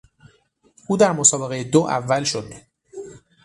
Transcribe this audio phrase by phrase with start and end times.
[0.87, 2.53] او در مسابقهی دو اول شد.